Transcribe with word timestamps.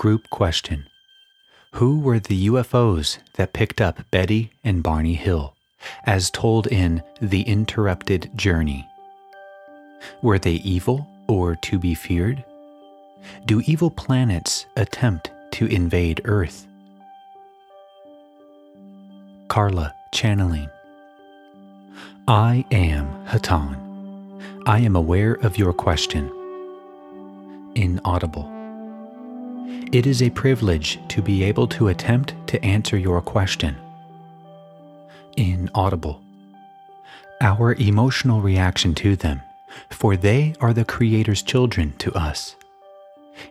Group 0.00 0.30
question 0.30 0.86
Who 1.72 2.00
were 2.00 2.18
the 2.18 2.46
UFOs 2.46 3.18
that 3.34 3.52
picked 3.52 3.82
up 3.82 4.10
Betty 4.10 4.50
and 4.64 4.82
Barney 4.82 5.12
Hill, 5.12 5.54
as 6.04 6.30
told 6.30 6.66
in 6.66 7.02
The 7.20 7.42
Interrupted 7.42 8.30
Journey? 8.34 8.88
Were 10.22 10.38
they 10.38 10.54
evil 10.54 11.06
or 11.28 11.54
to 11.56 11.78
be 11.78 11.94
feared? 11.94 12.42
Do 13.44 13.60
evil 13.66 13.90
planets 13.90 14.64
attempt 14.74 15.32
to 15.50 15.66
invade 15.66 16.22
Earth? 16.24 16.66
Carla 19.48 19.94
channeling. 20.14 20.70
I 22.26 22.64
am 22.70 23.06
Hatonn. 23.26 23.76
I 24.64 24.78
am 24.78 24.96
aware 24.96 25.34
of 25.42 25.58
your 25.58 25.74
question. 25.74 26.32
Inaudible. 27.74 28.59
It 29.92 30.06
is 30.06 30.22
a 30.22 30.30
privilege 30.30 30.98
to 31.08 31.22
be 31.22 31.44
able 31.44 31.66
to 31.68 31.88
attempt 31.88 32.34
to 32.48 32.64
answer 32.64 32.96
your 32.96 33.20
question. 33.20 33.76
Inaudible. 35.36 36.20
Our 37.40 37.74
emotional 37.74 38.40
reaction 38.40 38.94
to 38.96 39.16
them, 39.16 39.42
for 39.88 40.16
they 40.16 40.54
are 40.60 40.72
the 40.72 40.84
Creator's 40.84 41.42
children 41.42 41.94
to 41.98 42.12
us. 42.14 42.56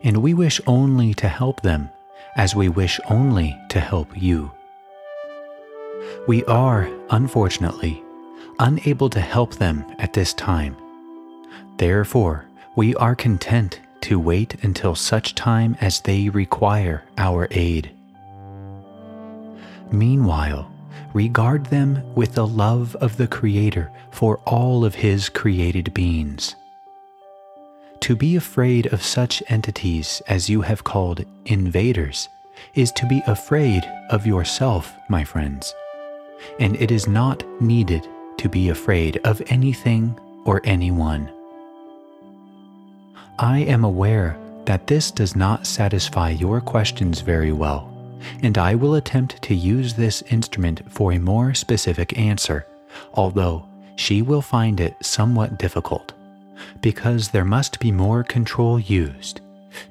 And 0.03 0.17
we 0.17 0.33
wish 0.33 0.61
only 0.67 1.13
to 1.15 1.27
help 1.27 1.61
them 1.61 1.89
as 2.35 2.55
we 2.55 2.69
wish 2.69 2.99
only 3.09 3.57
to 3.69 3.79
help 3.79 4.09
you. 4.15 4.51
We 6.27 6.43
are, 6.45 6.89
unfortunately, 7.09 8.03
unable 8.59 9.09
to 9.09 9.21
help 9.21 9.55
them 9.55 9.85
at 9.99 10.13
this 10.13 10.33
time. 10.33 10.75
Therefore, 11.77 12.45
we 12.75 12.95
are 12.95 13.15
content 13.15 13.79
to 14.01 14.19
wait 14.19 14.55
until 14.63 14.95
such 14.95 15.35
time 15.35 15.77
as 15.81 16.01
they 16.01 16.29
require 16.29 17.03
our 17.17 17.47
aid. 17.51 17.91
Meanwhile, 19.91 20.71
regard 21.13 21.65
them 21.67 22.03
with 22.15 22.33
the 22.33 22.47
love 22.47 22.95
of 22.97 23.17
the 23.17 23.27
Creator 23.27 23.91
for 24.11 24.37
all 24.45 24.85
of 24.85 24.95
His 24.95 25.29
created 25.29 25.93
beings. 25.93 26.55
To 28.01 28.15
be 28.15 28.35
afraid 28.35 28.87
of 28.93 29.03
such 29.03 29.43
entities 29.47 30.21
as 30.27 30.49
you 30.49 30.61
have 30.61 30.83
called 30.83 31.25
invaders 31.45 32.29
is 32.75 32.91
to 32.93 33.05
be 33.05 33.21
afraid 33.27 33.83
of 34.09 34.25
yourself, 34.25 34.93
my 35.09 35.23
friends, 35.23 35.73
and 36.59 36.75
it 36.77 36.91
is 36.91 37.07
not 37.07 37.43
needed 37.61 38.07
to 38.37 38.49
be 38.49 38.69
afraid 38.69 39.19
of 39.23 39.41
anything 39.47 40.17
or 40.45 40.61
anyone. 40.63 41.29
I 43.41 43.59
am 43.59 43.85
aware 43.85 44.37
that 44.65 44.87
this 44.87 45.11
does 45.11 45.33
not 45.33 45.65
satisfy 45.65 46.31
your 46.31 46.59
questions 46.59 47.21
very 47.21 47.53
well, 47.53 47.89
and 48.43 48.57
I 48.57 48.75
will 48.75 48.95
attempt 48.95 49.41
to 49.43 49.55
use 49.55 49.93
this 49.93 50.21
instrument 50.23 50.81
for 50.91 51.13
a 51.13 51.19
more 51.19 51.53
specific 51.53 52.17
answer, 52.19 52.67
although 53.13 53.65
she 53.95 54.21
will 54.21 54.41
find 54.41 54.81
it 54.81 54.93
somewhat 55.01 55.57
difficult, 55.57 56.11
because 56.81 57.29
there 57.29 57.45
must 57.45 57.79
be 57.79 57.93
more 57.93 58.25
control 58.25 58.77
used, 58.77 59.39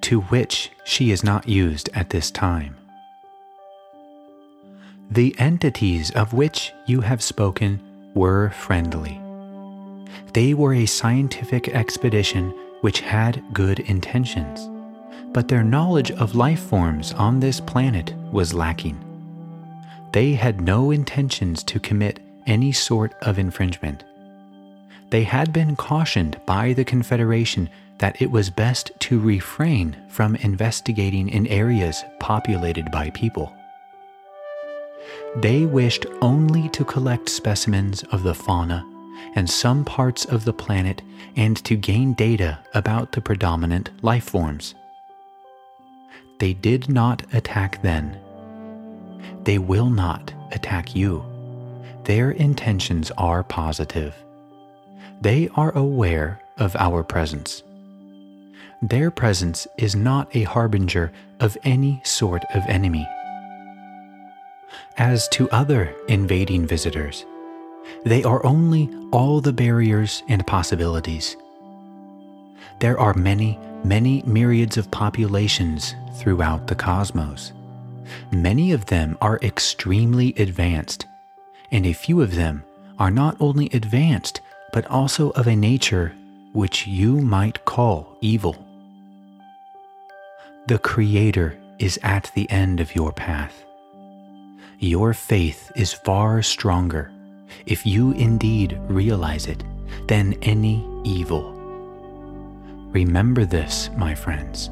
to 0.03 0.21
which 0.21 0.71
she 0.85 1.11
is 1.11 1.25
not 1.25 1.49
used 1.49 1.89
at 1.95 2.11
this 2.11 2.31
time. 2.31 2.77
The 5.11 5.35
entities 5.39 6.11
of 6.11 6.35
which 6.35 6.75
you 6.87 7.01
have 7.01 7.23
spoken 7.23 7.81
were 8.13 8.51
friendly. 8.51 9.19
They 10.35 10.53
were 10.53 10.75
a 10.75 10.85
scientific 10.85 11.69
expedition 11.69 12.53
which 12.81 13.01
had 13.01 13.43
good 13.53 13.81
intentions, 13.81 14.69
but 15.33 15.49
their 15.49 15.65
knowledge 15.65 16.11
of 16.13 16.35
life 16.35 16.61
forms 16.61 17.13
on 17.15 17.41
this 17.41 17.61
planet 17.61 18.15
was 18.33 18.55
lacking. 18.55 18.99
They 20.13 20.33
had 20.33 20.61
no 20.61 20.91
intentions 20.91 21.63
to 21.65 21.81
commit 21.81 22.21
any 22.47 22.73
sort 22.73 23.15
of 23.23 23.39
infringement. 23.39 24.05
They 25.11 25.25
had 25.25 25.53
been 25.53 25.77
cautioned 25.77 26.41
by 26.47 26.73
the 26.73 26.85
Confederation 26.85 27.69
that 27.99 28.21
it 28.23 28.31
was 28.31 28.51
best 28.51 28.93
to 29.01 29.21
refrain 29.21 29.97
from 30.09 30.37
investigating 30.37 31.29
in 31.29 31.47
areas 31.49 32.05
populated 32.21 32.91
by 32.91 33.11
people. 33.11 33.53
They 35.37 35.65
wished 35.65 36.07
only 36.23 36.69
to 36.71 36.85
collect 36.85 37.29
specimens 37.29 38.03
of 38.05 38.23
the 38.23 38.35
fauna 38.35 38.85
and 39.35 39.49
some 39.49 39.85
parts 39.85 40.25
of 40.25 40.45
the 40.45 40.53
planet 40.53 41.03
and 41.37 41.57
to 41.65 41.77
gain 41.77 42.15
data 42.15 42.59
about 42.75 43.13
the 43.13 43.21
predominant 43.21 43.91
life 44.03 44.25
forms. 44.25 44.75
They 46.39 46.53
did 46.53 46.89
not 46.89 47.23
attack 47.35 47.83
then. 47.83 48.19
They 49.45 49.59
will 49.59 49.91
not 49.91 50.33
attack 50.53 50.95
you. 50.95 51.25
Their 52.05 52.31
intentions 52.31 53.11
are 53.19 53.43
positive. 53.43 54.15
They 55.21 55.49
are 55.55 55.77
aware 55.77 56.41
of 56.59 56.77
our 56.77 57.03
presence. 57.03 57.63
Their 58.83 59.11
presence 59.11 59.67
is 59.77 59.97
not 59.97 60.35
a 60.35 60.45
harbinger 60.45 61.13
of 61.41 61.59
any 61.65 62.01
sort 62.05 62.45
of 62.55 62.63
enemy. 62.69 63.07
As 64.97 65.29
to 65.31 65.51
other 65.51 65.95
invading 66.09 66.67
visitors, 66.67 67.25
they 68.05 68.23
are 68.23 68.45
only 68.45 68.89
all 69.13 69.41
the 69.41 69.53
barriers 69.53 70.23
and 70.29 70.47
possibilities. 70.47 71.37
There 72.81 72.99
are 72.99 73.15
many, 73.15 73.59
many 73.85 74.23
myriads 74.27 74.77
of 74.77 74.91
populations 74.91 75.95
throughout 76.15 76.67
the 76.67 76.75
cosmos. 76.75 77.53
Many 78.33 78.73
of 78.73 78.87
them 78.87 79.19
are 79.21 79.39
extremely 79.43 80.33
advanced, 80.37 81.07
and 81.71 81.87
a 81.87 81.93
few 81.93 82.23
of 82.23 82.35
them 82.35 82.65
are 82.99 83.11
not 83.11 83.37
only 83.41 83.69
advanced, 83.73 84.41
but 84.73 84.87
also 84.87 85.31
of 85.31 85.47
a 85.47 85.57
nature 85.57 86.15
which 86.53 86.87
you 86.87 87.21
might 87.21 87.65
call 87.65 88.17
evil. 88.21 88.65
The 90.67 90.79
Creator 90.79 91.59
is 91.79 91.99
at 92.03 92.31
the 92.35 92.51
end 92.51 92.81
of 92.81 92.95
your 92.95 93.13
path. 93.13 93.65
Your 94.79 95.15
faith 95.15 95.73
is 95.75 95.93
far 95.93 96.43
stronger 96.43 97.11
if 97.67 97.87
you 97.87 98.13
indeed 98.13 98.79
realize 98.89 99.47
it, 99.47 99.63
than 100.07 100.35
any 100.43 100.87
evil. 101.05 101.53
Remember 102.93 103.45
this, 103.45 103.91
my 103.97 104.15
friends. 104.15 104.71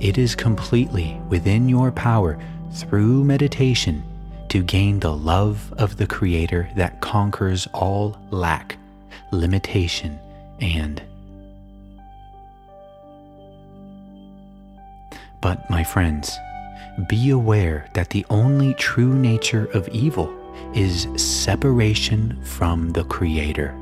It 0.00 0.18
is 0.18 0.34
completely 0.34 1.20
within 1.28 1.68
your 1.68 1.90
power 1.90 2.38
through 2.72 3.24
meditation 3.24 4.02
to 4.48 4.62
gain 4.62 5.00
the 5.00 5.16
love 5.16 5.72
of 5.78 5.96
the 5.96 6.06
Creator 6.06 6.68
that 6.76 7.00
conquers 7.00 7.66
all 7.72 8.18
lack, 8.30 8.76
limitation, 9.32 10.18
and. 10.60 11.02
But, 15.40 15.68
my 15.70 15.84
friends, 15.84 16.36
be 17.08 17.30
aware 17.30 17.88
that 17.94 18.10
the 18.10 18.24
only 18.30 18.74
true 18.74 19.14
nature 19.14 19.66
of 19.74 19.88
evil 19.88 20.32
is 20.74 21.08
separation 21.16 22.38
from 22.44 22.90
the 22.92 23.04
Creator. 23.04 23.74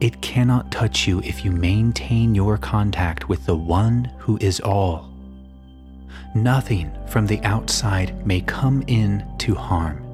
It 0.00 0.20
cannot 0.20 0.70
touch 0.70 1.08
you 1.08 1.20
if 1.20 1.44
you 1.44 1.50
maintain 1.50 2.34
your 2.34 2.58
contact 2.58 3.28
with 3.28 3.46
the 3.46 3.56
One 3.56 4.10
who 4.18 4.38
is 4.40 4.60
all. 4.60 5.10
Nothing 6.34 6.90
from 7.08 7.26
the 7.26 7.40
outside 7.42 8.26
may 8.26 8.40
come 8.40 8.84
in 8.86 9.26
to 9.38 9.54
harm. 9.54 10.04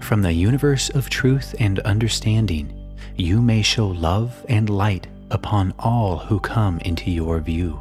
From 0.00 0.22
the 0.22 0.32
universe 0.32 0.88
of 0.90 1.10
truth 1.10 1.54
and 1.58 1.80
understanding, 1.80 2.72
you 3.16 3.42
may 3.42 3.62
show 3.62 3.88
love 3.88 4.44
and 4.48 4.70
light 4.70 5.08
upon 5.30 5.74
all 5.78 6.18
who 6.18 6.40
come 6.40 6.78
into 6.80 7.10
your 7.10 7.40
view. 7.40 7.80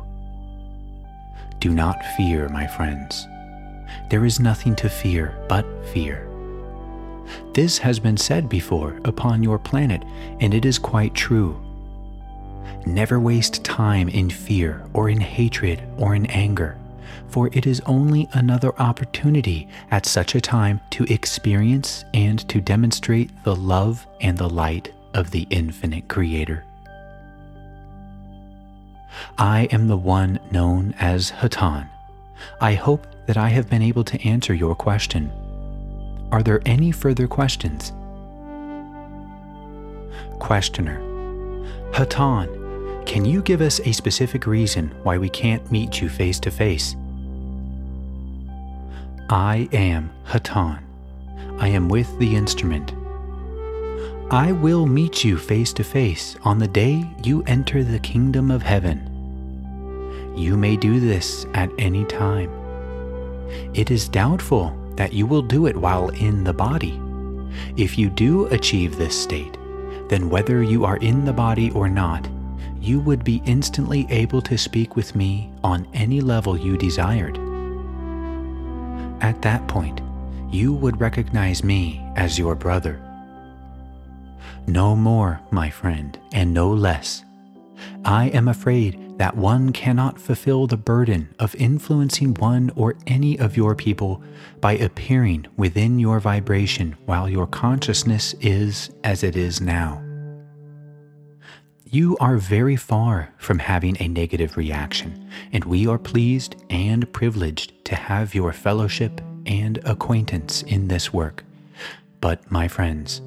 Do 1.60 1.70
not 1.70 2.04
fear, 2.18 2.50
my 2.50 2.68
friends 2.68 3.26
there 4.10 4.26
is 4.26 4.40
nothing 4.40 4.76
to 4.76 4.90
fear 4.90 5.36
but 5.48 5.66
fear. 5.88 6.30
This 7.54 7.78
has 7.78 8.00
been 8.00 8.18
said 8.18 8.50
before 8.50 9.00
upon 9.06 9.44
your 9.44 9.60
planet, 9.60 10.04
and 10.40 10.54
it 10.54 10.66
is 10.66 10.78
quite 10.78 11.14
true. 11.14 11.60
Never 12.86 13.20
waste 13.20 13.64
time 13.64 14.10
in 14.10 14.30
fear 14.30 14.86
or 14.94 15.10
in 15.10 15.22
hatred 15.22 15.82
or 15.98 16.16
in 16.16 16.26
anger, 16.28 16.78
for 17.30 17.50
it 17.54 17.66
is 17.66 17.82
only 17.86 18.28
another 18.34 18.78
opportunity 18.80 19.68
at 19.92 20.06
such 20.06 20.36
a 20.36 20.42
time 20.42 20.82
to 20.92 21.06
experience 21.06 22.04
and 22.14 22.48
to 22.50 22.60
demonstrate 22.60 23.32
the 23.44 23.56
love 23.56 24.06
and 24.22 24.38
the 24.38 24.50
light 24.50 24.92
of 25.14 25.32
the 25.32 25.48
infinite 25.50 26.08
Creator. 26.08 26.66
I 29.38 29.70
am 29.72 29.88
the 29.88 29.98
one 29.98 30.40
known 30.52 30.94
as 31.00 31.32
Hatonn. 31.32 31.88
I 32.60 32.74
hope 32.74 33.08
that 33.28 33.38
I 33.38 33.50
have 33.50 33.70
been 33.70 33.82
able 33.82 34.04
to 34.04 34.28
answer 34.28 34.54
your 34.54 34.76
question. 34.76 35.32
Are 36.32 36.44
there 36.44 36.62
any 36.66 36.92
further 36.92 37.28
questions? 37.28 37.94
Questioner 40.40 41.00
Hatonn, 41.92 43.06
can 43.06 43.24
you 43.24 43.42
give 43.42 43.62
us 43.62 43.80
a 43.82 43.92
specific 43.92 44.48
reason 44.48 44.90
why 45.04 45.18
we 45.18 45.30
can't 45.30 45.72
meet 45.72 46.02
you 46.02 46.10
face 46.10 46.40
to 46.40 46.52
face? 46.52 46.96
I 49.30 49.70
am 49.72 50.12
Hatonn. 50.26 50.82
I 51.60 51.68
am 51.68 51.88
with 51.88 52.18
the 52.20 52.36
instrument. 52.36 52.94
I 54.32 54.52
will 54.52 54.86
meet 54.86 55.24
you 55.24 55.38
face 55.38 55.72
to 55.74 55.84
face 55.84 56.36
on 56.44 56.58
the 56.58 56.68
day 56.68 57.06
you 57.24 57.44
enter 57.44 57.84
the 57.84 58.00
kingdom 58.00 58.50
of 58.50 58.64
heaven. 58.64 59.10
You 60.36 60.58
may 60.58 60.76
do 60.76 61.00
this 61.00 61.46
at 61.54 61.70
any 61.78 62.06
time. 62.06 62.63
It 63.74 63.92
is 63.92 64.08
doubtful 64.08 64.78
that 64.96 65.14
you 65.14 65.26
will 65.26 65.42
do 65.42 65.66
it 65.66 65.76
while 65.76 66.10
in 66.10 66.44
the 66.44 66.54
body. 66.54 67.00
If 67.78 67.98
you 67.98 68.10
do 68.10 68.46
achieve 68.48 68.96
this 68.96 69.20
state, 69.20 69.58
then 70.10 70.30
whether 70.30 70.62
you 70.62 70.86
are 70.86 70.98
in 70.98 71.26
the 71.26 71.34
body 71.34 71.72
or 71.72 71.90
not, 71.90 72.28
you 72.80 73.00
would 73.00 73.24
be 73.24 73.42
instantly 73.46 74.06
able 74.10 74.42
to 74.42 74.58
speak 74.58 74.96
with 74.96 75.16
me 75.16 75.52
on 75.64 75.88
any 75.94 76.22
level 76.22 76.58
you 76.58 76.78
desired. 76.78 77.38
At 79.22 79.42
that 79.42 79.68
point, 79.68 80.02
you 80.52 80.74
would 80.74 81.00
recognize 81.00 81.64
me 81.64 82.06
as 82.16 82.38
your 82.38 82.56
brother. 82.56 83.02
No 84.68 84.96
more, 84.96 85.40
my 85.52 85.70
friend, 85.70 86.18
and 86.32 86.54
no 86.54 86.70
less. 86.70 87.24
I 88.06 88.28
am 88.30 88.48
afraid 88.48 89.00
that 89.24 89.38
one 89.38 89.72
cannot 89.72 90.20
fulfill 90.20 90.68
the 90.68 90.76
burden 90.76 91.34
of 91.40 91.56
influencing 91.56 92.34
one 92.34 92.70
or 92.76 92.94
any 93.08 93.40
of 93.40 93.56
your 93.56 93.74
people 93.74 94.22
by 94.60 94.74
appearing 94.74 95.46
within 95.56 95.98
your 95.98 96.20
vibration 96.20 96.94
while 97.06 97.30
your 97.30 97.48
consciousness 97.48 98.36
is 98.42 98.90
as 99.06 99.24
it 99.24 99.38
is 99.38 99.62
now. 99.62 100.04
You 101.86 102.18
are 102.20 102.36
very 102.36 102.76
far 102.76 103.34
from 103.38 103.60
having 103.60 103.96
a 104.02 104.10
negative 104.10 104.58
reaction, 104.58 105.30
and 105.54 105.64
we 105.64 105.88
are 105.88 105.98
pleased 105.98 106.58
and 106.70 107.10
privileged 107.14 107.86
to 107.86 107.96
have 107.96 108.36
your 108.36 108.52
fellowship 108.52 109.22
and 109.46 109.80
acquaintance 109.86 110.64
in 110.64 110.90
this 110.90 111.14
work. 111.14 111.46
But, 112.20 112.52
my 112.52 112.68
friends, 112.68 113.22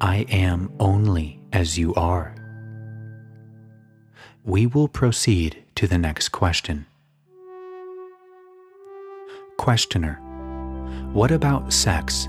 I 0.00 0.24
am 0.30 0.72
only 0.80 1.38
as 1.52 1.76
you 1.76 1.92
are. 1.96 2.34
We 4.46 4.66
will 4.66 4.88
proceed 4.88 5.64
to 5.76 5.86
the 5.86 5.96
next 5.96 6.28
question. 6.28 6.84
Questioner 9.56 10.16
What 11.14 11.30
about 11.30 11.72
sex? 11.72 12.28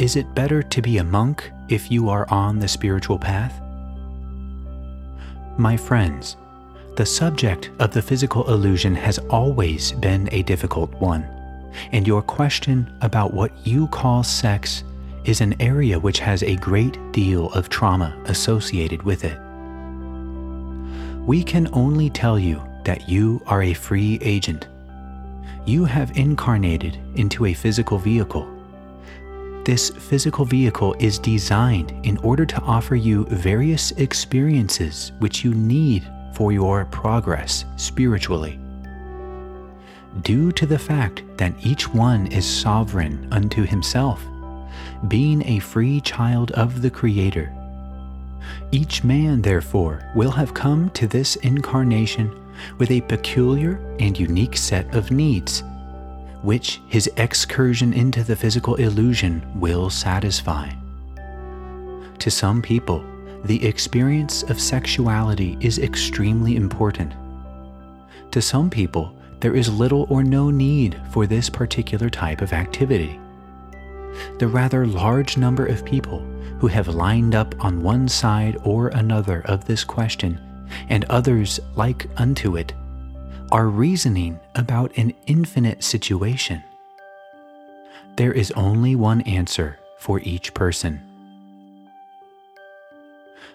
Is 0.00 0.16
it 0.16 0.34
better 0.34 0.64
to 0.64 0.82
be 0.82 0.98
a 0.98 1.04
monk 1.04 1.48
if 1.68 1.92
you 1.92 2.08
are 2.08 2.28
on 2.28 2.58
the 2.58 2.66
spiritual 2.66 3.20
path? 3.20 3.62
My 5.56 5.76
friends, 5.76 6.36
the 6.96 7.06
subject 7.06 7.70
of 7.78 7.92
the 7.92 8.02
physical 8.02 8.50
illusion 8.50 8.96
has 8.96 9.20
always 9.30 9.92
been 9.92 10.28
a 10.32 10.42
difficult 10.42 10.92
one, 10.94 11.22
and 11.92 12.04
your 12.04 12.20
question 12.20 12.92
about 13.00 13.32
what 13.32 13.52
you 13.64 13.86
call 13.86 14.24
sex 14.24 14.82
is 15.24 15.40
an 15.40 15.54
area 15.62 16.00
which 16.00 16.18
has 16.18 16.42
a 16.42 16.56
great 16.56 16.98
deal 17.12 17.52
of 17.52 17.68
trauma 17.68 18.20
associated 18.24 19.04
with 19.04 19.22
it. 19.22 19.38
We 21.28 21.44
can 21.44 21.68
only 21.72 22.10
tell 22.10 22.38
you 22.38 22.60
that 22.84 23.08
you 23.08 23.40
are 23.46 23.62
a 23.62 23.74
free 23.74 24.18
agent. 24.22 24.66
You 25.64 25.84
have 25.84 26.16
incarnated 26.16 26.98
into 27.14 27.44
a 27.44 27.54
physical 27.54 27.98
vehicle 27.98 28.58
this 29.68 29.90
physical 29.90 30.46
vehicle 30.46 30.96
is 30.98 31.18
designed 31.18 31.92
in 32.02 32.16
order 32.18 32.46
to 32.46 32.58
offer 32.62 32.96
you 32.96 33.26
various 33.26 33.90
experiences 33.98 35.12
which 35.18 35.44
you 35.44 35.52
need 35.52 36.10
for 36.32 36.52
your 36.52 36.86
progress 36.86 37.66
spiritually. 37.76 38.58
Due 40.22 40.52
to 40.52 40.64
the 40.64 40.78
fact 40.78 41.22
that 41.36 41.52
each 41.60 41.86
one 41.92 42.28
is 42.28 42.46
sovereign 42.46 43.28
unto 43.30 43.66
himself, 43.66 44.24
being 45.06 45.46
a 45.46 45.58
free 45.58 46.00
child 46.00 46.50
of 46.52 46.80
the 46.80 46.90
Creator, 46.90 47.54
each 48.72 49.04
man, 49.04 49.42
therefore, 49.42 50.10
will 50.14 50.30
have 50.30 50.54
come 50.54 50.90
to 50.90 51.06
this 51.06 51.36
incarnation 51.36 52.34
with 52.78 52.90
a 52.90 53.00
peculiar 53.02 53.80
and 53.98 54.18
unique 54.18 54.56
set 54.56 54.94
of 54.94 55.10
needs 55.10 55.62
which 56.42 56.80
his 56.88 57.10
excursion 57.16 57.92
into 57.92 58.22
the 58.22 58.36
physical 58.36 58.76
illusion 58.76 59.44
will 59.58 59.90
satisfy. 59.90 60.70
To 62.18 62.30
some 62.30 62.62
people, 62.62 63.04
the 63.44 63.64
experience 63.66 64.42
of 64.44 64.60
sexuality 64.60 65.56
is 65.60 65.78
extremely 65.78 66.56
important. 66.56 67.14
To 68.32 68.42
some 68.42 68.70
people, 68.70 69.14
there 69.40 69.54
is 69.54 69.72
little 69.72 70.06
or 70.10 70.22
no 70.24 70.50
need 70.50 71.00
for 71.12 71.26
this 71.26 71.48
particular 71.48 72.10
type 72.10 72.40
of 72.40 72.52
activity. 72.52 73.18
The 74.38 74.48
rather 74.48 74.86
large 74.86 75.36
number 75.36 75.64
of 75.64 75.84
people 75.84 76.26
who 76.58 76.66
have 76.66 76.88
lined 76.88 77.34
up 77.34 77.54
on 77.64 77.82
one 77.82 78.08
side 78.08 78.56
or 78.64 78.88
another 78.88 79.42
of 79.46 79.64
this 79.64 79.84
question, 79.84 80.40
and 80.88 81.04
others 81.06 81.60
like 81.76 82.06
unto 82.16 82.56
it, 82.56 82.72
are 83.50 83.68
reasoning 83.68 84.38
about 84.54 84.96
an 84.98 85.14
infinite 85.26 85.82
situation. 85.82 86.62
There 88.16 88.32
is 88.32 88.50
only 88.52 88.94
one 88.96 89.20
answer 89.22 89.78
for 89.98 90.20
each 90.20 90.52
person. 90.52 91.00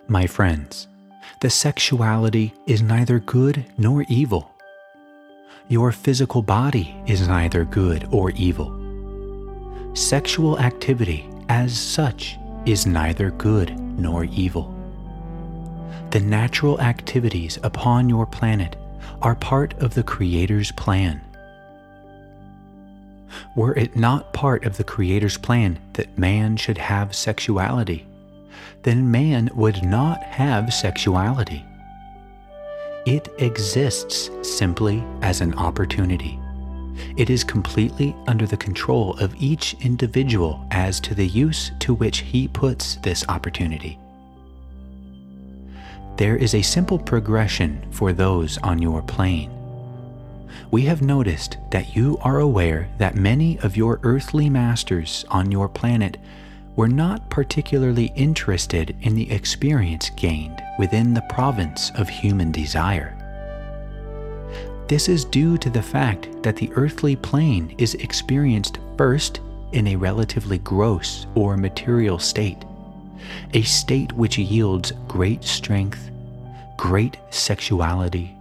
My 0.07 0.27
friends, 0.27 0.87
the 1.41 1.49
sexuality 1.49 2.53
is 2.65 2.81
neither 2.81 3.19
good 3.19 3.65
nor 3.77 4.03
evil. 4.09 4.51
Your 5.67 5.91
physical 5.91 6.41
body 6.41 6.95
is 7.05 7.27
neither 7.27 7.65
good 7.65 8.07
or 8.11 8.31
evil. 8.31 8.79
Sexual 9.93 10.59
activity, 10.59 11.29
as 11.49 11.77
such, 11.77 12.37
is 12.65 12.85
neither 12.85 13.31
good 13.31 13.77
nor 13.79 14.25
evil. 14.25 14.73
The 16.11 16.19
natural 16.19 16.79
activities 16.79 17.57
upon 17.63 18.09
your 18.09 18.25
planet 18.25 18.75
are 19.21 19.35
part 19.35 19.73
of 19.79 19.93
the 19.95 20.03
Creator's 20.03 20.71
plan. 20.73 21.21
Were 23.55 23.75
it 23.75 23.95
not 23.95 24.33
part 24.33 24.65
of 24.65 24.77
the 24.77 24.83
Creator's 24.83 25.37
plan 25.37 25.79
that 25.93 26.17
man 26.17 26.55
should 26.55 26.77
have 26.77 27.15
sexuality, 27.15 28.05
then 28.83 29.09
man 29.11 29.49
would 29.55 29.83
not 29.83 30.21
have 30.23 30.73
sexuality. 30.73 31.65
It 33.05 33.27
exists 33.39 34.29
simply 34.41 35.03
as 35.21 35.41
an 35.41 35.53
opportunity. 35.55 36.39
It 37.17 37.29
is 37.29 37.43
completely 37.43 38.15
under 38.27 38.45
the 38.45 38.57
control 38.57 39.17
of 39.19 39.35
each 39.39 39.75
individual 39.81 40.65
as 40.71 40.99
to 41.01 41.15
the 41.15 41.27
use 41.27 41.71
to 41.79 41.93
which 41.93 42.19
he 42.19 42.47
puts 42.47 42.95
this 42.97 43.25
opportunity 43.29 43.99
there 46.17 46.35
is 46.35 46.53
a 46.53 46.61
simple 46.61 46.99
progression 46.99 47.85
for 47.91 48.13
those 48.13 48.57
on 48.59 48.81
your 48.81 49.01
plane. 49.01 49.51
We 50.69 50.83
have 50.83 51.01
noticed 51.01 51.57
that 51.71 51.95
you 51.95 52.17
are 52.21 52.39
aware 52.39 52.89
that 52.99 53.15
many 53.15 53.59
of 53.59 53.75
your 53.75 53.99
earthly 54.03 54.49
masters 54.49 55.25
on 55.29 55.51
your 55.51 55.67
planet 55.67 56.17
were 56.75 56.87
not 56.87 57.29
particularly 57.29 58.11
interested 58.15 58.95
in 59.01 59.15
the 59.15 59.31
experience 59.31 60.11
gained 60.11 60.61
within 60.77 61.13
the 61.13 61.25
province 61.29 61.91
of 61.95 62.09
human 62.09 62.51
desire. 62.51 63.17
This 64.87 65.09
is 65.09 65.25
due 65.25 65.57
to 65.57 65.69
the 65.69 65.81
fact 65.81 66.29
that 66.43 66.55
the 66.55 66.71
earthly 66.75 67.15
plane 67.15 67.73
is 67.77 67.95
experienced 67.95 68.79
first 68.97 69.39
in 69.71 69.87
a 69.87 69.95
relatively 69.95 70.59
gross 70.59 71.25
or 71.35 71.57
material 71.57 72.19
state 72.19 72.65
a 73.53 73.61
state 73.61 74.11
which 74.13 74.37
yields 74.37 74.91
great 75.07 75.43
strength, 75.43 76.11
great 76.77 77.17
sexuality, 77.29 78.35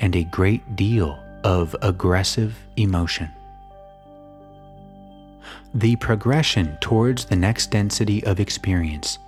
and 0.00 0.16
a 0.16 0.24
great 0.24 0.76
deal 0.76 1.18
of 1.44 1.74
aggressive 1.82 2.56
emotion. 2.76 3.28
The 5.74 5.96
progression 5.96 6.76
towards 6.80 7.24
the 7.24 7.36
next 7.36 7.70
density 7.70 8.24
of 8.24 8.40
experience 8.40 9.18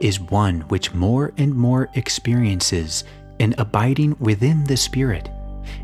is 0.00 0.20
one 0.20 0.62
which 0.62 0.92
more 0.92 1.32
and 1.36 1.54
more 1.54 1.88
experiences 1.94 3.04
an 3.40 3.54
abiding 3.58 4.16
within 4.18 4.64
the 4.64 4.76
spirit 4.76 5.28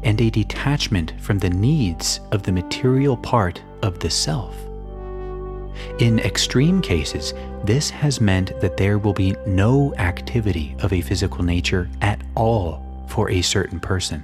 and 0.03 0.21
a 0.21 0.31
detachment 0.31 1.13
from 1.21 1.39
the 1.39 1.51
needs 1.51 2.21
of 2.33 2.43
the 2.43 2.53
material 2.53 3.17
part 3.17 3.63
of 3.83 3.99
the 3.99 4.11
self. 4.11 4.57
In 5.99 6.19
extreme 6.21 6.81
cases, 6.81 7.35
this 7.65 7.91
has 7.91 8.21
meant 8.21 8.59
that 8.61 8.77
there 8.77 8.99
will 8.99 9.13
be 9.13 9.37
no 9.47 9.95
activity 9.97 10.75
of 10.81 10.93
a 10.93 11.01
physical 11.01 11.43
nature 11.43 11.89
at 12.01 12.21
all 12.35 13.07
for 13.09 13.31
a 13.31 13.43
certain 13.43 13.81
person. 13.81 14.23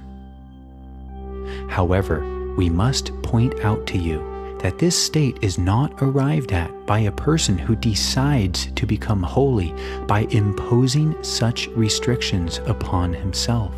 However, 1.69 2.53
we 2.55 2.69
must 2.69 3.13
point 3.21 3.59
out 3.61 3.85
to 3.87 3.97
you 3.97 4.57
that 4.61 4.79
this 4.79 5.01
state 5.01 5.37
is 5.41 5.57
not 5.59 5.93
arrived 6.01 6.51
at 6.51 6.71
by 6.87 6.99
a 6.99 7.11
person 7.11 7.57
who 7.57 7.75
decides 7.75 8.71
to 8.71 8.87
become 8.87 9.21
holy 9.21 9.73
by 10.07 10.21
imposing 10.31 11.15
such 11.23 11.67
restrictions 11.69 12.59
upon 12.65 13.13
himself. 13.13 13.73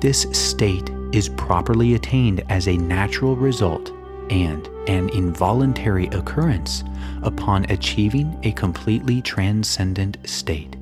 This 0.00 0.22
state 0.32 0.90
is 1.12 1.28
properly 1.28 1.92
attained 1.92 2.42
as 2.48 2.68
a 2.68 2.76
natural 2.76 3.36
result 3.36 3.92
and 4.30 4.66
an 4.88 5.10
involuntary 5.10 6.06
occurrence 6.06 6.84
upon 7.22 7.66
achieving 7.70 8.38
a 8.42 8.52
completely 8.52 9.20
transcendent 9.20 10.16
state. 10.24 10.76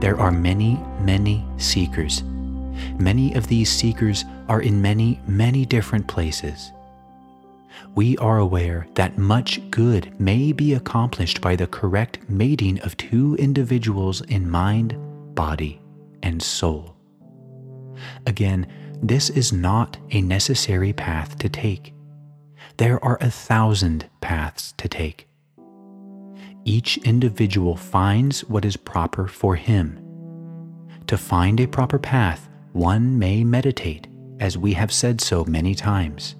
There 0.00 0.20
are 0.20 0.30
many, 0.30 0.78
many 1.00 1.46
seekers. 1.56 2.22
Many 2.98 3.32
of 3.32 3.46
these 3.46 3.70
seekers 3.70 4.26
are 4.48 4.60
in 4.60 4.82
many, 4.82 5.20
many 5.26 5.64
different 5.64 6.06
places. 6.06 6.70
We 7.94 8.18
are 8.18 8.38
aware 8.38 8.86
that 8.94 9.16
much 9.16 9.70
good 9.70 10.20
may 10.20 10.52
be 10.52 10.74
accomplished 10.74 11.40
by 11.40 11.56
the 11.56 11.66
correct 11.66 12.18
mating 12.28 12.80
of 12.80 12.96
two 12.98 13.36
individuals 13.36 14.20
in 14.22 14.50
mind, 14.50 14.96
body, 15.34 15.80
and 16.24 16.42
soul. 16.42 16.96
Again, 18.26 18.66
this 19.00 19.30
is 19.30 19.52
not 19.52 19.98
a 20.10 20.22
necessary 20.22 20.92
path 20.92 21.38
to 21.38 21.48
take. 21.48 21.94
There 22.78 23.02
are 23.04 23.18
a 23.20 23.30
thousand 23.30 24.06
paths 24.20 24.72
to 24.78 24.88
take. 24.88 25.28
Each 26.64 26.96
individual 26.98 27.76
finds 27.76 28.40
what 28.44 28.64
is 28.64 28.76
proper 28.76 29.28
for 29.28 29.54
him. 29.54 30.00
To 31.08 31.18
find 31.18 31.60
a 31.60 31.68
proper 31.68 31.98
path, 31.98 32.48
one 32.72 33.18
may 33.18 33.44
meditate, 33.44 34.06
as 34.40 34.56
we 34.56 34.72
have 34.72 34.92
said 34.92 35.20
so 35.20 35.44
many 35.44 35.74
times. 35.74 36.36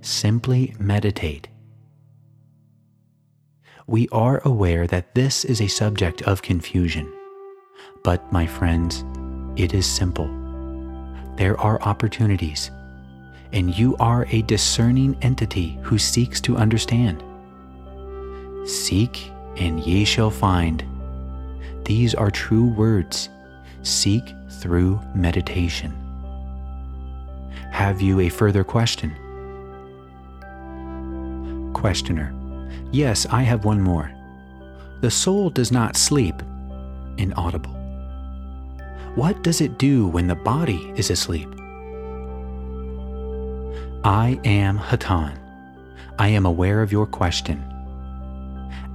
Simply 0.00 0.74
meditate. 0.80 1.48
We 3.86 4.08
are 4.10 4.42
aware 4.44 4.88
that 4.88 5.14
this 5.14 5.44
is 5.44 5.60
a 5.60 5.68
subject 5.68 6.22
of 6.22 6.42
confusion. 6.42 7.12
But, 8.02 8.32
my 8.32 8.46
friends, 8.46 9.04
it 9.56 9.74
is 9.74 9.86
simple. 9.86 10.26
There 11.36 11.58
are 11.60 11.80
opportunities, 11.82 12.70
and 13.52 13.76
you 13.76 13.96
are 14.00 14.26
a 14.30 14.42
discerning 14.42 15.16
entity 15.22 15.78
who 15.82 15.98
seeks 15.98 16.40
to 16.42 16.56
understand. 16.56 17.22
Seek, 18.68 19.30
and 19.56 19.80
ye 19.80 20.04
shall 20.04 20.30
find. 20.30 20.84
These 21.84 22.14
are 22.14 22.30
true 22.30 22.66
words. 22.66 23.28
Seek 23.82 24.34
through 24.50 25.00
meditation. 25.14 25.92
Have 27.70 28.00
you 28.00 28.20
a 28.20 28.28
further 28.28 28.64
question? 28.64 29.14
Questioner. 31.72 32.34
Yes, 32.90 33.26
I 33.26 33.42
have 33.42 33.64
one 33.64 33.80
more. 33.80 34.10
The 35.00 35.10
soul 35.10 35.50
does 35.50 35.72
not 35.72 35.96
sleep. 35.96 36.34
Inaudible. 37.16 37.81
What 39.14 39.42
does 39.42 39.60
it 39.60 39.76
do 39.76 40.06
when 40.06 40.26
the 40.26 40.34
body 40.34 40.90
is 40.96 41.10
asleep? 41.10 41.48
I 44.04 44.40
am 44.44 44.78
Hatonn. 44.78 45.38
I 46.18 46.28
am 46.28 46.46
aware 46.46 46.80
of 46.80 46.92
your 46.92 47.04
question. 47.04 47.62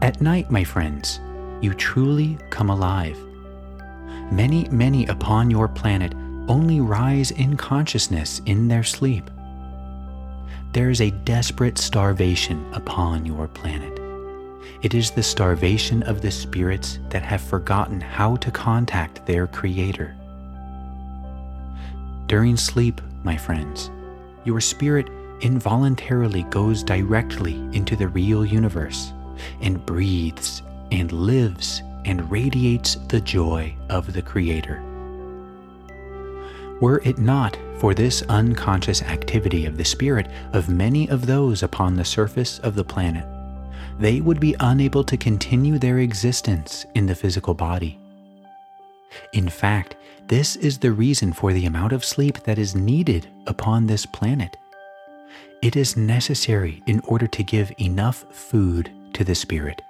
At 0.01 0.19
night, 0.19 0.49
my 0.49 0.63
friends, 0.63 1.19
you 1.61 1.75
truly 1.75 2.35
come 2.49 2.71
alive. 2.71 3.15
Many, 4.31 4.67
many 4.69 5.05
upon 5.05 5.51
your 5.51 5.67
planet 5.67 6.15
only 6.47 6.81
rise 6.81 7.29
in 7.29 7.55
consciousness 7.55 8.41
in 8.47 8.67
their 8.67 8.83
sleep. 8.83 9.29
There 10.73 10.89
is 10.89 10.99
a 10.99 11.11
desperate 11.11 11.77
starvation 11.77 12.65
upon 12.73 13.23
your 13.23 13.47
planet. 13.47 14.06
It 14.81 14.93
is 14.93 15.11
the 15.11 15.23
starvation 15.23 16.03
of 16.03 16.21
the 16.21 16.31
spirits 16.31 16.99
that 17.09 17.23
have 17.23 17.41
forgotten 17.41 17.99
how 17.99 18.35
to 18.37 18.51
contact 18.51 19.25
their 19.25 19.47
Creator. 19.47 20.15
During 22.27 22.57
sleep, 22.57 23.01
my 23.23 23.37
friends, 23.37 23.89
your 24.43 24.61
spirit 24.61 25.09
involuntarily 25.41 26.43
goes 26.43 26.83
directly 26.83 27.55
into 27.73 27.95
the 27.95 28.07
real 28.07 28.45
universe 28.45 29.13
and 29.61 29.85
breathes 29.85 30.61
and 30.91 31.11
lives 31.11 31.81
and 32.05 32.29
radiates 32.31 32.95
the 33.07 33.21
joy 33.21 33.75
of 33.89 34.13
the 34.13 34.21
Creator. 34.21 34.83
Were 36.79 37.01
it 37.03 37.17
not 37.17 37.57
for 37.79 37.93
this 37.93 38.21
unconscious 38.23 39.01
activity 39.01 39.65
of 39.65 39.77
the 39.77 39.85
spirit 39.85 40.27
of 40.53 40.69
many 40.69 41.09
of 41.09 41.25
those 41.25 41.63
upon 41.63 41.95
the 41.95 42.05
surface 42.05 42.59
of 42.59 42.75
the 42.75 42.83
planet, 42.83 43.25
they 43.99 44.21
would 44.21 44.39
be 44.39 44.55
unable 44.59 45.03
to 45.03 45.17
continue 45.17 45.79
their 45.79 45.99
existence 45.99 46.85
in 46.95 47.05
the 47.05 47.15
physical 47.15 47.53
body. 47.53 47.99
In 49.33 49.49
fact, 49.49 49.95
this 50.27 50.55
is 50.57 50.77
the 50.77 50.91
reason 50.91 51.33
for 51.33 51.53
the 51.53 51.65
amount 51.65 51.93
of 51.93 52.05
sleep 52.05 52.43
that 52.43 52.59
is 52.59 52.75
needed 52.75 53.27
upon 53.47 53.87
this 53.87 54.05
planet. 54.05 54.57
It 55.61 55.75
is 55.75 55.97
necessary 55.97 56.83
in 56.85 56.99
order 57.05 57.27
to 57.27 57.43
give 57.43 57.71
enough 57.79 58.25
food 58.31 58.91
to 59.13 59.23
the 59.23 59.35
Spirit. 59.35 59.81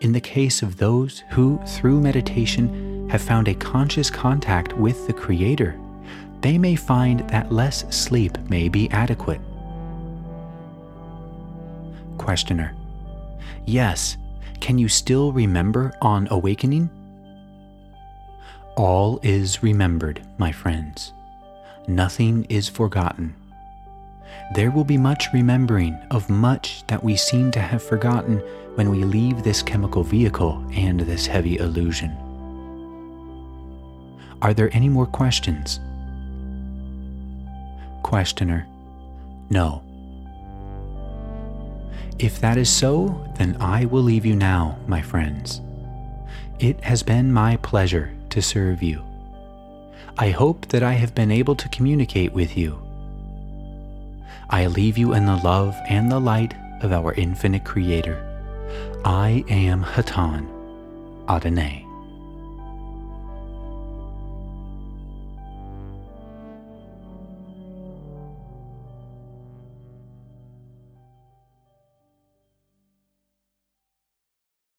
In 0.00 0.12
the 0.12 0.20
case 0.20 0.62
of 0.62 0.76
those 0.76 1.22
who, 1.30 1.60
through 1.66 2.00
meditation, 2.00 3.08
have 3.08 3.22
found 3.22 3.48
a 3.48 3.54
conscious 3.54 4.10
contact 4.10 4.72
with 4.74 5.06
the 5.06 5.12
Creator, 5.12 5.78
they 6.40 6.58
may 6.58 6.76
find 6.76 7.20
that 7.30 7.52
less 7.52 7.84
sleep 7.94 8.36
may 8.50 8.68
be 8.68 8.90
adequate. 8.90 9.40
Questioner 12.26 12.74
Yes, 13.64 14.18
can 14.60 14.76
you 14.76 14.88
still 14.88 15.32
remember 15.32 15.94
on 16.02 16.28
awakening? 16.30 16.90
All 18.76 19.20
is 19.22 19.62
remembered, 19.62 20.20
my 20.36 20.52
friends. 20.52 21.12
Nothing 21.88 22.44
is 22.50 22.68
forgotten 22.68 23.34
there 24.54 24.70
will 24.70 24.84
be 24.84 24.96
much 24.96 25.32
remembering 25.32 25.98
of 26.10 26.30
much 26.30 26.86
that 26.86 27.02
we 27.02 27.16
seem 27.16 27.50
to 27.50 27.60
have 27.60 27.82
forgotten 27.82 28.38
when 28.76 28.90
we 28.90 29.02
leave 29.02 29.42
this 29.42 29.62
chemical 29.62 30.02
vehicle 30.04 30.64
and 30.72 31.00
this 31.00 31.26
heavy 31.26 31.56
illusion. 31.58 32.16
Are 34.42 34.54
there 34.54 34.70
any 34.72 34.88
more 34.88 35.06
questions? 35.06 35.80
Questioner 38.02 38.66
No. 39.50 39.82
If 42.18 42.40
that 42.40 42.56
is 42.56 42.70
so, 42.70 43.24
then 43.36 43.56
I 43.60 43.84
will 43.84 44.02
leave 44.02 44.24
you 44.26 44.36
now, 44.36 44.78
my 44.86 45.02
friends. 45.02 45.60
It 46.58 46.82
has 46.82 47.02
been 47.02 47.32
my 47.32 47.56
pleasure 47.58 48.12
to 48.30 48.40
serve 48.40 48.82
you. 48.82 49.04
I 50.18 50.30
hope 50.30 50.66
that 50.68 50.82
I 50.82 50.94
have 50.94 51.14
been 51.14 51.30
able 51.30 51.54
to 51.56 51.68
communicate 51.68 52.32
with 52.32 52.56
you 52.56 52.86
I 54.48 54.68
leave 54.68 54.96
you 54.96 55.12
in 55.12 55.26
the 55.26 55.36
love 55.36 55.76
and 55.88 56.10
the 56.10 56.20
light 56.20 56.54
of 56.80 56.92
our 56.92 57.12
infinite 57.14 57.64
Creator. 57.64 58.22
I 59.04 59.44
am 59.48 59.82
Hatonn, 59.82 60.46
Adonai. 61.28 61.85